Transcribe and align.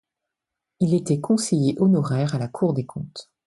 Il 0.79 0.95
était 0.95 1.21
conseiller 1.21 1.79
honoraire 1.79 2.33
à 2.33 2.39
la 2.39 2.47
Cour 2.47 2.73
des 2.73 2.87
Comptes. 2.87 3.29